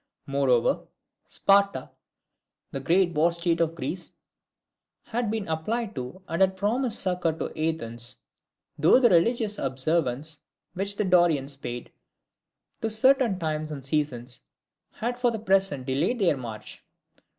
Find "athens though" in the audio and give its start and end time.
7.51-8.97